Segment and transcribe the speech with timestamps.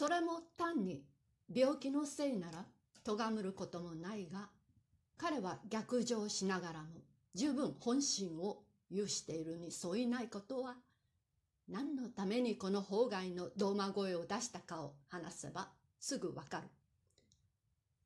[0.00, 1.02] それも単に
[1.54, 2.64] 病気のせいなら
[3.04, 4.48] 咎むることもないが、
[5.18, 6.86] 彼は逆上しながらも
[7.34, 10.76] 十分本心を有しているに相違ないことは、
[11.68, 15.68] 何のためにこの法外のドーマ声を出したかを話せば
[15.98, 16.68] すぐわかる。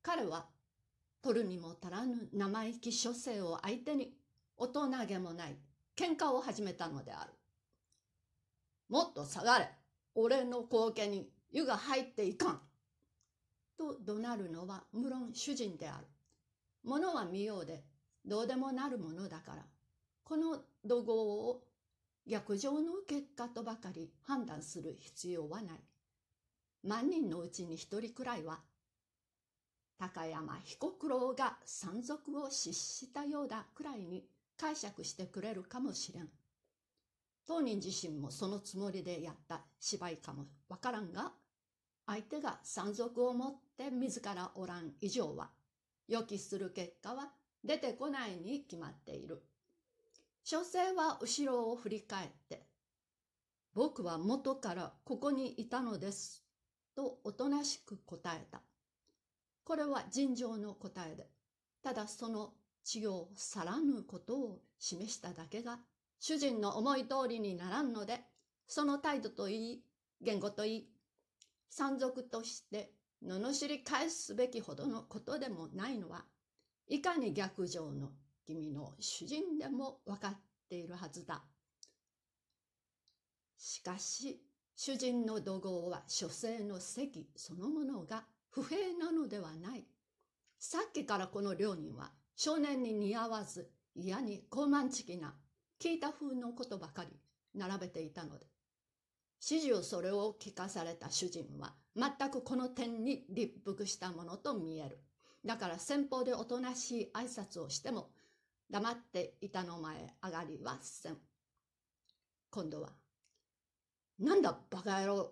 [0.03, 0.47] 彼は
[1.23, 4.17] 取るにも足らぬ生意気諸生を相手に
[4.57, 5.57] 大人げもない
[5.95, 7.31] 喧嘩を始めたのである。
[8.89, 9.71] もっと下がれ
[10.17, 12.61] 俺の後家に湯が入っていかん
[13.79, 16.07] と怒鳴るのは無論主人である。
[16.83, 17.85] 物は見ようで
[18.27, 19.63] どうでもなるものだから、
[20.25, 21.63] この怒号を
[22.27, 25.81] 逆上の結果とばかり判断する必要はない。
[26.83, 28.59] 万人のうちに一人くらいは
[29.97, 34.27] 高山彦九郎が山賊を失したようだくらいに
[34.57, 36.29] 解釈してくれるかもしれん。
[37.47, 41.33] 当人自身もそのつもりでやった芝居かもわからんが、
[42.07, 45.51] 相手が山賊を持って自らおらん以上は、
[46.09, 47.33] 予期する結果は
[47.65, 49.43] 出てこないに決まっている。
[50.43, 52.67] 所詮は後ろを振り返って、
[53.73, 56.45] 僕は元からここにいたのです、
[56.95, 58.61] とおとなしく答えた。
[59.65, 61.27] これは尋常の答えで、
[61.83, 62.53] ただその
[62.85, 65.79] 血を去らぬことを示しただけが、
[66.21, 68.21] 主人の思い通りにならんので、
[68.69, 69.85] その態度といい、
[70.21, 70.94] 言語といい、
[71.69, 72.93] 山賊として
[73.25, 76.25] 罵り返すべきほどのことでもないのは、
[76.89, 78.13] いかに逆上の
[78.45, 81.43] 君の主人でも分かっているはずだ。
[83.57, 84.43] しかし、
[84.77, 89.87] 主人の怒号は書生の席そのものが不平なのではない。
[90.59, 95.35] さっきからこの両人は少年に似合わず嫌に高慢ちきな
[95.81, 97.11] 聞いた風のことばかり
[97.55, 98.47] 並べていたので。
[99.47, 104.99] 始終それを聞かされた主人は全くこの点に立腹したものと見える。
[105.45, 108.09] だから先方でおとなしい挨拶をしても
[108.71, 111.19] 黙って板の前上がりはせん。
[112.49, 112.89] 今度は、
[114.19, 115.31] なんだバカ野郎、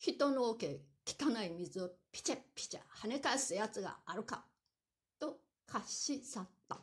[0.00, 4.44] 人の桶汚い水をピチャピチャ跳ね返すやつがあるか
[5.20, 5.36] と
[5.68, 6.80] 貸し去った。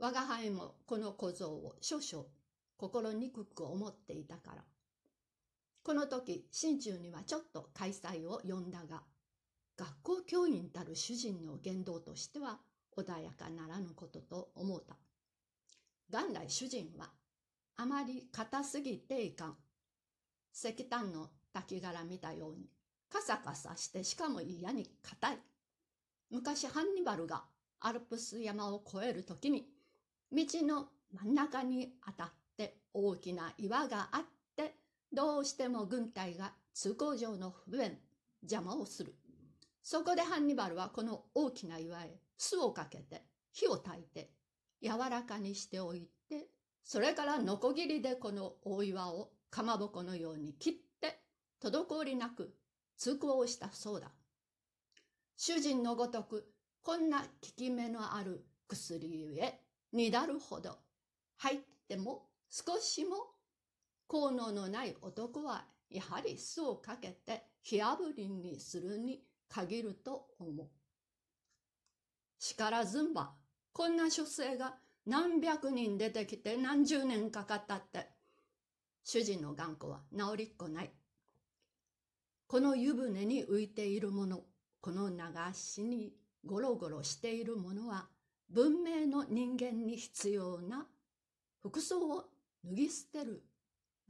[0.00, 2.26] 我が輩もこの小僧を少々
[2.76, 4.64] 心憎く思っていたから。
[5.82, 9.02] この時、心中にはちょっと開催を呼んだが、
[9.76, 12.60] 学校教員たる主人の言動としては
[12.96, 14.96] 穏やかならぬことと思うた。
[16.10, 17.10] 元来主人は
[17.76, 19.56] あまり硬すぎていかん。
[20.52, 22.68] 石炭の滝殻見たように
[23.08, 25.38] カサカサしてしかも嫌に硬い。
[26.30, 27.44] 昔ハンニバルが
[27.80, 29.66] アルプス山を越えるときに、
[30.30, 34.39] 道の真ん中に当たって大きな岩があって、
[35.12, 37.98] どうしても軍隊が通行上の不便、
[38.42, 39.14] 邪魔をする。
[39.82, 44.30] そこでハンニバルはこの大きな岩へ巣をかけて火を焚いて
[44.82, 46.48] 柔らかにしておいて、
[46.84, 51.20] それからノコギリでこの大岩をかまぼこのように切って、
[51.60, 52.54] 滞りなく
[52.96, 54.12] 通行をしたそうだ。
[55.36, 59.60] 主人のごとく、こんな効き目のある薬ゆえ、
[59.92, 60.78] にだるほど、
[61.38, 63.16] 入っても少しも
[64.10, 70.66] 効能のない男は、やはり巣をかけて火あぶりにするに限ると思う。
[72.36, 73.30] しからずんば、
[73.72, 74.74] こんな書生が
[75.06, 78.08] 何百人出てきて何十年かかったって、
[79.04, 80.90] 主人の頑固は治りっこない。
[82.48, 84.40] この湯船に浮いているもの、
[84.80, 85.16] この流
[85.54, 86.12] しに
[86.44, 88.08] ゴロゴロしているものは、
[88.48, 90.88] 文明の人間に必要な
[91.60, 92.24] 服装を
[92.64, 93.44] 脱ぎ捨てる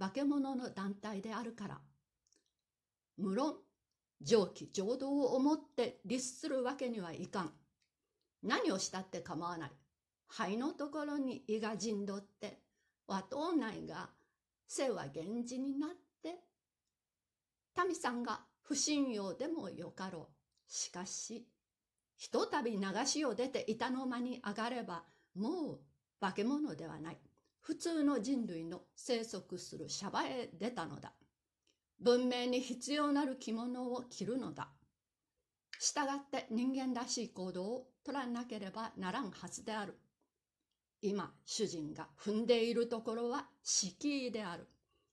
[0.01, 1.79] 化け物の団体であるから。
[3.19, 3.57] 無論、
[4.23, 7.53] 上気浄土を思って律するわけにはいかん。
[8.43, 9.71] 何をしたって構わない。
[10.27, 12.63] 肺のところに胃が陣取って、
[13.07, 14.09] 和党内が
[14.67, 15.91] 生は源氏になっ
[16.23, 16.39] て、
[17.87, 20.73] 民さんが不信用でもよかろう。
[20.73, 21.47] しかし、
[22.17, 25.05] ひとたび流しを出て板の間に上がれば、
[25.35, 25.81] もう
[26.21, 27.19] 化け物ではない。
[27.61, 31.13] 普通の人類の生息するシャバへ出たのだ。
[32.01, 34.71] 文明に必要なる着物を着るのだ。
[35.79, 39.99] 従って人間らしい行動を取らなければならんはずである。
[41.03, 44.67] 今、主人が踏んでいるところは敷居である。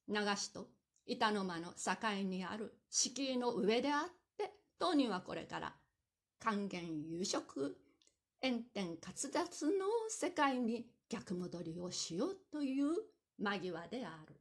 [0.10, 0.68] 流しと
[1.06, 5.76] 板の間の境にある敷居の上であって、当人はこれから
[6.40, 7.78] 還元夕食、
[8.42, 9.72] 炎天滑脱の
[10.10, 12.88] 世界に逆戻りをしようという
[13.40, 14.36] 間際である。